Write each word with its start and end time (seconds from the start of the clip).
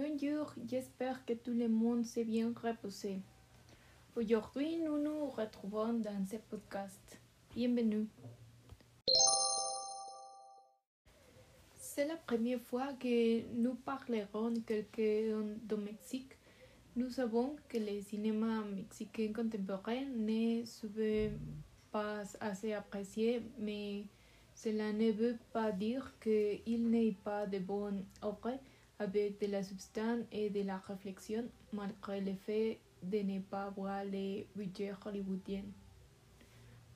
Bonjour, 0.00 0.54
j'espère 0.64 1.24
que 1.24 1.32
tout 1.32 1.52
le 1.52 1.68
monde 1.68 2.04
s'est 2.04 2.22
bien 2.22 2.54
reposé. 2.62 3.20
Aujourd'hui, 4.14 4.76
nous 4.76 4.96
nous 4.96 5.26
retrouvons 5.26 5.94
dans 5.94 6.24
ce 6.24 6.36
podcast. 6.36 7.20
Bienvenue. 7.52 8.06
C'est 11.74 12.06
la 12.06 12.14
première 12.14 12.60
fois 12.60 12.92
que 12.92 13.42
nous 13.54 13.74
parlerons 13.74 14.54
quelqu'un 14.64 15.42
du 15.68 15.74
Mexique. 15.74 16.38
Nous 16.94 17.10
savons 17.10 17.56
que 17.68 17.78
le 17.78 18.00
cinéma 18.00 18.62
mexicain 18.72 19.32
contemporain 19.34 20.04
n'est 20.14 20.64
souvent 20.64 21.32
pas 21.90 22.22
assez 22.38 22.72
apprécié, 22.72 23.42
mais 23.58 24.04
cela 24.54 24.92
ne 24.92 25.10
veut 25.10 25.38
pas 25.52 25.72
dire 25.72 26.14
qu'il 26.20 26.88
n'y 26.88 27.08
ait 27.08 27.16
pas 27.24 27.48
de 27.48 27.58
bonnes 27.58 28.04
œuvres 28.22 28.60
avec 28.98 29.40
de 29.40 29.46
la 29.46 29.62
substance 29.62 30.20
et 30.32 30.50
de 30.50 30.62
la 30.62 30.78
réflexion, 30.78 31.44
malgré 31.72 32.20
le 32.20 32.34
fait 32.34 32.80
de 33.02 33.18
ne 33.18 33.40
pas 33.40 33.64
avoir 33.64 34.04
les 34.04 34.48
budgets 34.56 34.92
hollywoodiens. 35.04 35.64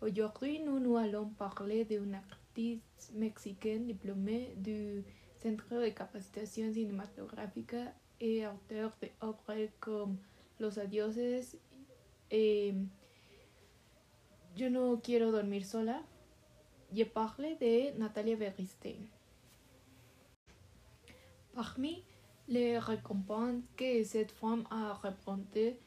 Aujourd'hui, 0.00 0.60
nous, 0.60 0.80
nous 0.80 0.96
allons 0.96 1.28
parler 1.28 1.84
d'une 1.84 2.14
artiste 2.14 3.12
mexicaine 3.14 3.86
diplômée 3.86 4.54
du 4.56 5.04
Centre 5.40 5.80
de 5.80 5.88
Capacitación 5.90 6.72
Cinematográfica 6.72 7.92
et 8.20 8.46
auteur 8.46 8.92
d'œuvres 9.20 9.70
comme 9.80 10.16
Los 10.58 10.78
Adioses 10.78 11.56
et 12.30 12.74
Yo 14.54 14.68
no 14.68 15.00
quiero 15.02 15.32
dormir 15.32 15.64
sola. 15.64 16.02
Je 16.92 17.06
parle 17.06 17.56
de 17.58 17.98
Natalia 17.98 18.36
Berristein. 18.36 19.08
Parmi 21.54 22.02
les 22.48 22.78
récompenses 22.78 23.62
que 23.76 24.04
cette 24.04 24.32
femme 24.32 24.64
a 24.70 24.94
remportées, 24.94 25.78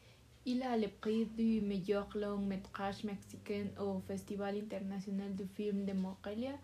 il 0.45 0.61
a 0.61 0.77
le 0.77 0.87
prix 0.87 1.25
du 1.25 1.59
meilleur 1.61 2.07
long 2.15 2.37
métrage 2.37 3.03
mexicain 3.03 3.65
au 3.79 3.99
Festival 4.07 4.57
international 4.57 5.35
du 5.35 5.47
film 5.55 5.85
de 5.85 5.93
Montréal, 5.93 6.59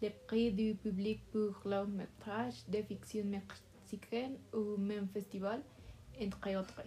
le 0.00 0.08
prix 0.26 0.52
du 0.52 0.74
public 0.74 1.20
pour 1.30 1.54
long 1.66 1.86
métrage 1.86 2.64
de 2.68 2.80
fiction 2.82 3.24
mexicaine 3.24 4.38
au 4.54 4.78
même 4.78 5.08
festival, 5.08 5.62
entre 6.18 6.58
autres. 6.58 6.82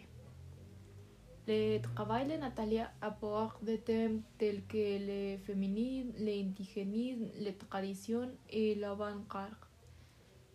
Le 1.47 1.79
travail 1.81 2.27
de 2.27 2.37
Natalia 2.37 2.91
aborde 2.99 3.63
des 3.63 3.79
thèmes 3.79 4.23
tels 4.39 4.65
que 4.65 4.77
le 4.77 5.37
féminisme, 5.37 6.13
l'indigénisme, 6.17 7.29
les 7.37 7.55
traditions 7.55 8.31
et 8.49 8.73
l'avant-garde. 8.73 9.68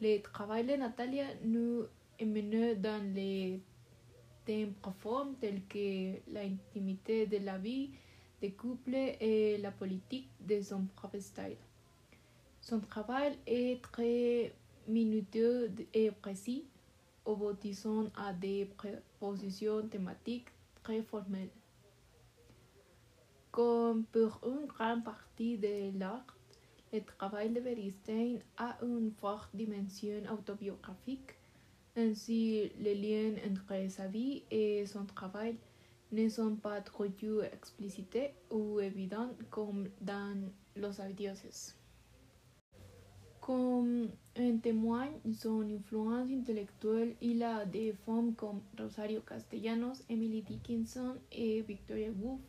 Le 0.04 0.20
travail 0.20 0.66
de 0.66 0.74
Natalia 0.74 1.24
nous 1.44 1.86
emmène 2.20 2.78
dans 2.78 3.02
les 3.14 3.58
thèmes 4.44 4.74
profonds 4.74 5.32
tels 5.40 5.62
que 5.66 6.20
l'intimité 6.30 7.26
de 7.26 7.38
la 7.38 7.56
vie 7.56 7.88
des 8.38 8.50
couples 8.52 9.16
et 9.18 9.56
la 9.56 9.70
politique 9.70 10.28
de 10.40 10.60
son 10.60 10.84
propre 10.94 11.18
style. 11.20 11.56
Son 12.60 12.80
travail 12.80 13.38
est 13.46 13.80
très 13.80 14.52
minutieux 14.86 15.72
et 15.94 16.10
précis, 16.10 16.66
aboutissant 17.26 18.04
à 18.14 18.34
des 18.34 18.66
propositions 18.76 19.88
thématiques 19.88 20.48
très 20.82 21.00
formelles. 21.00 21.48
Comme 23.50 24.04
pour 24.12 24.38
une 24.44 24.66
grande 24.66 25.02
partie 25.02 25.56
de 25.56 25.98
l'art, 25.98 26.36
le 26.94 27.04
travail 27.18 27.50
de 27.50 27.60
Bernstein 27.60 28.38
a 28.56 28.78
une 28.82 29.10
forte 29.10 29.50
dimension 29.54 30.22
autobiographique. 30.32 31.34
Ainsi, 31.96 32.70
les 32.78 32.94
liens 32.94 33.34
entre 33.50 33.90
sa 33.90 34.06
vie 34.06 34.44
et 34.50 34.86
son 34.86 35.04
travail 35.04 35.56
ne 36.12 36.28
sont 36.28 36.54
pas 36.56 36.80
trop 36.80 37.06
explicités 37.52 38.30
ou 38.50 38.78
évidents 38.80 39.30
comme 39.50 39.88
Los 40.76 41.00
Adioses. 41.00 41.74
Comme 43.40 44.08
en 44.38 44.58
témoigne 44.58 45.18
son 45.34 45.62
influence 45.62 46.30
intellectuelle, 46.30 47.14
il 47.20 47.42
a 47.42 47.66
des 47.66 47.92
femmes 47.92 48.34
comme 48.34 48.62
Rosario 48.78 49.20
Castellanos, 49.20 50.02
Emily 50.08 50.42
Dickinson 50.42 51.16
et 51.30 51.60
Victoria 51.62 52.10
Woolf, 52.10 52.40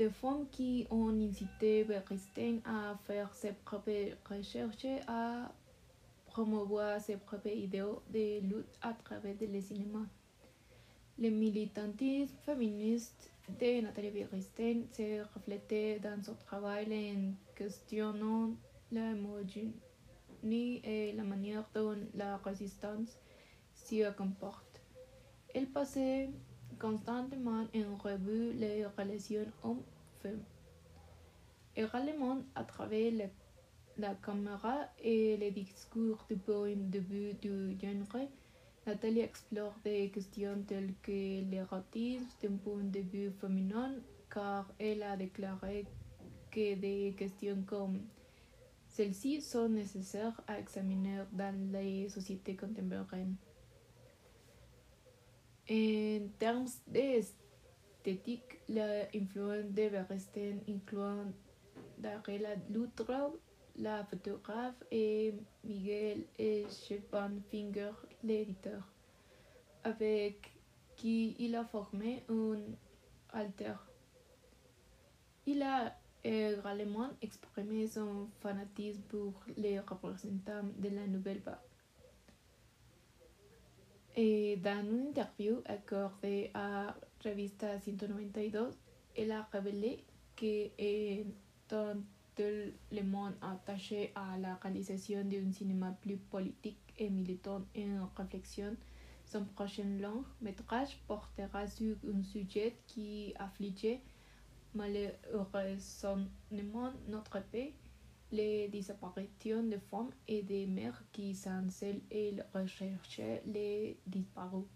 des 0.00 0.08
femmes 0.08 0.46
qui 0.50 0.86
ont 0.90 1.10
incité 1.10 1.84
Bernstein 1.84 2.62
à 2.64 2.96
faire 3.06 3.34
ses 3.34 3.52
propres 3.52 4.16
recherches, 4.30 4.86
à 5.06 5.52
promouvoir 6.24 6.98
ses 7.02 7.18
propres 7.18 7.48
idéaux 7.48 8.00
de 8.08 8.40
lutte 8.40 8.78
à 8.80 8.94
travers 8.94 9.34
le 9.38 9.60
cinéma. 9.60 10.06
Le 11.18 11.28
militantisme 11.28 12.34
féministe 12.46 13.30
de 13.60 13.82
Nathalie 13.82 14.10
Bernstein 14.10 14.86
s'est 14.90 15.20
reflété 15.34 15.98
dans 15.98 16.22
son 16.22 16.34
travail 16.46 16.86
en 17.14 17.34
questionnant 17.54 18.52
la 18.90 19.12
ni 20.42 20.80
et 20.82 21.12
la 21.12 21.24
manière 21.24 21.68
dont 21.74 21.98
la 22.14 22.38
résistance 22.38 23.18
s'y 23.74 24.02
comporte. 24.16 24.80
Elle 25.52 25.66
passait 25.66 26.30
constamment 26.78 27.66
en 27.74 27.96
revue 27.96 28.52
les 28.52 28.86
relations 28.86 29.46
hommes-femmes. 29.62 30.42
Également, 31.76 32.38
à 32.54 32.64
travers 32.64 33.12
la, 33.12 33.24
la, 33.98 34.14
caméra 34.14 34.88
et 35.02 35.36
les 35.36 35.50
discours 35.50 36.24
du 36.28 36.36
point 36.36 36.76
de 36.76 36.98
vue 36.98 37.34
du 37.34 37.76
genre, 37.80 38.28
Nathalie 38.86 39.20
explore 39.20 39.74
des 39.84 40.10
questions 40.10 40.62
telles 40.66 40.94
que 41.02 41.42
l'érotisme 41.50 42.26
d'un 42.42 42.56
point 42.56 42.82
de 42.82 43.00
vue 43.00 43.30
féminin, 43.40 43.94
car 44.30 44.66
elle 44.78 45.02
a 45.02 45.16
déclaré 45.16 45.86
que 46.50 46.74
des 46.74 47.14
questions 47.16 47.62
comme 47.66 48.00
celles-ci 48.88 49.40
sont 49.40 49.68
nécessaires 49.68 50.40
à 50.48 50.58
examiner 50.58 51.22
dans 51.32 51.54
les 51.72 52.08
sociétés 52.08 52.56
contemporaines. 52.56 53.36
En 55.70 56.28
termes 56.40 56.66
d'esthétique, 56.88 58.58
l'influence 58.68 59.70
de 59.70 59.88
Bernstein 59.88 60.58
inclut 60.68 61.32
Darela 61.96 62.56
Luttrell, 62.68 63.30
la 63.76 64.04
photographe, 64.04 64.82
et 64.90 65.32
Miguel 65.62 66.24
Finger, 67.52 67.92
l'éditeur, 68.24 68.82
avec 69.84 70.50
qui 70.96 71.36
il 71.38 71.54
a 71.54 71.64
formé 71.64 72.24
un 72.28 72.58
alter. 73.32 73.76
Il 75.46 75.62
a 75.62 75.96
également 76.24 77.10
exprimé 77.22 77.86
son 77.86 78.28
fanatisme 78.40 79.02
pour 79.02 79.34
les 79.56 79.78
représentants 79.78 80.64
de 80.78 80.88
la 80.88 81.06
nouvelle 81.06 81.38
vague. 81.38 81.69
Et 84.16 84.56
dans 84.56 84.84
une 84.84 85.08
interview 85.08 85.62
accordée 85.66 86.50
à 86.54 86.94
Revista 87.24 87.78
192, 87.78 88.74
elle 89.16 89.32
a 89.32 89.42
révélé 89.52 90.04
qu'étant 90.36 91.94
le 92.38 93.02
monde 93.02 93.34
attaché 93.42 94.12
à 94.14 94.38
la 94.38 94.54
réalisation 94.56 95.22
d'un 95.24 95.52
cinéma 95.52 95.94
plus 96.00 96.16
politique 96.16 96.78
et 96.98 97.10
militant 97.10 97.62
en 97.76 98.08
réflexion, 98.16 98.74
son 99.26 99.44
prochain 99.44 99.84
long 100.00 100.24
métrage 100.40 100.98
portera 101.06 101.66
sur 101.66 101.96
un 102.12 102.22
sujet 102.22 102.76
qui 102.86 103.34
affligeait 103.38 104.00
malheureusement 104.74 106.24
notre 107.08 107.40
pays, 107.50 107.74
les 108.32 108.68
disparitions 108.68 109.62
de 109.62 109.78
femmes 109.78 110.10
et 110.28 110.42
de 110.42 110.66
mères 110.66 111.02
qui 111.12 111.34
sont 111.34 111.68
celles 111.68 112.02
et 112.10 112.34
recherchaient 112.54 113.42
les 113.46 113.98
disparus. 114.06 114.66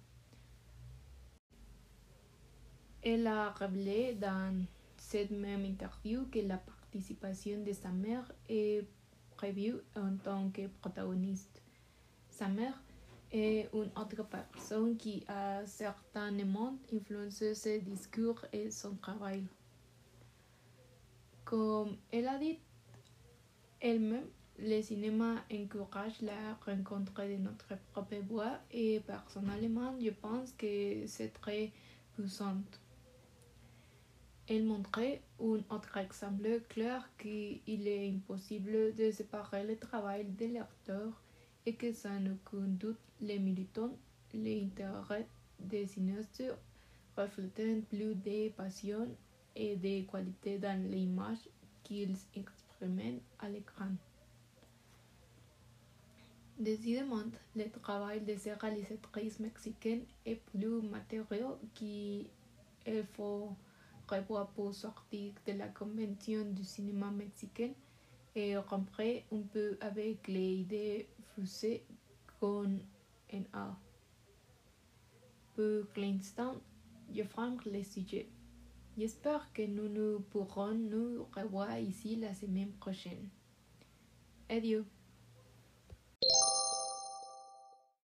Elle 3.02 3.26
a 3.26 3.50
révélé 3.50 4.14
dans 4.14 4.64
cette 4.96 5.30
même 5.30 5.64
interview 5.64 6.26
que 6.30 6.40
la 6.40 6.56
participation 6.58 7.62
de 7.62 7.72
sa 7.72 7.90
mère 7.90 8.30
est 8.48 8.86
prévue 9.36 9.76
en 9.94 10.16
tant 10.16 10.50
que 10.50 10.66
protagoniste. 10.80 11.62
Sa 12.30 12.48
mère 12.48 12.82
est 13.30 13.68
une 13.74 13.90
autre 13.96 14.24
personne 14.24 14.96
qui 14.96 15.22
a 15.28 15.66
certainement 15.66 16.78
influencé 16.92 17.54
ses 17.54 17.80
discours 17.80 18.44
et 18.52 18.70
son 18.70 18.96
travail. 18.96 19.44
Comme 21.44 21.96
elle 22.10 22.28
a 22.28 22.38
dit 22.38 22.58
elle-même, 23.84 24.26
le 24.58 24.80
cinéma 24.80 25.44
encourage 25.52 26.22
la 26.22 26.54
rencontre 26.64 27.22
de 27.22 27.36
notre 27.36 27.76
propre 27.92 28.16
voix 28.26 28.58
et 28.72 29.00
personnellement, 29.00 29.94
je 30.00 30.08
pense 30.08 30.52
que 30.52 31.06
c'est 31.06 31.34
très 31.34 31.70
puissant. 32.14 32.56
Elle 34.48 34.64
montrait 34.64 35.20
un 35.38 35.60
autre 35.68 35.98
exemple 35.98 36.60
clair 36.70 37.10
qu'il 37.18 37.86
est 37.86 38.08
impossible 38.08 38.94
de 38.94 39.10
séparer 39.10 39.66
le 39.66 39.76
travail 39.76 40.24
de 40.24 40.46
l'acteur 40.54 41.20
et 41.66 41.74
que 41.74 41.92
sans 41.92 42.20
aucun 42.26 42.66
doute 42.66 42.98
les 43.20 43.38
militants 43.38 43.96
l'intérêt 44.32 45.26
des 45.58 45.86
cinéastes 45.86 46.42
reflètent 47.16 47.86
plus 47.88 48.14
de 48.14 48.48
passion 48.50 49.08
et 49.54 49.76
de 49.76 50.10
qualité 50.10 50.58
dans 50.58 50.82
l'image 50.90 51.48
qu'ils 51.82 52.16
expriment 52.34 52.63
à 53.38 53.48
l'écran. 53.48 53.88
Décidément, 56.58 57.24
le 57.56 57.70
travail 57.82 58.20
de 58.20 58.36
ces 58.36 58.52
réalisatrices 58.52 59.40
mexicaines 59.40 60.04
est 60.24 60.36
plus 60.36 60.82
matériel 60.82 61.56
qu'il 61.74 62.26
faut 63.14 63.56
revoir 64.08 64.48
pour 64.48 64.74
sortir 64.74 65.32
de 65.46 65.52
la 65.52 65.68
convention 65.68 66.44
du 66.52 66.64
cinéma 66.64 67.10
mexicain 67.10 67.72
et 68.36 68.56
rompre 68.56 69.00
un 69.00 69.42
peu 69.52 69.76
avec 69.80 70.28
les 70.28 70.60
idées 70.60 71.08
fusées 71.34 71.84
qu'on 72.38 72.78
en 73.32 73.42
a. 73.52 73.76
Pour 75.56 75.86
l'instant, 75.96 76.54
je 77.12 77.22
ferme 77.22 77.58
le 77.66 77.82
sujet. 77.82 78.28
J'espère 78.96 79.52
que 79.52 79.62
nous, 79.62 79.88
nous 79.88 80.20
pourrons 80.20 80.74
nous 80.74 81.26
revoir 81.34 81.78
ici 81.78 82.14
la 82.16 82.32
semaine 82.32 82.72
prochaine. 82.72 83.28
Adieu. 84.48 84.84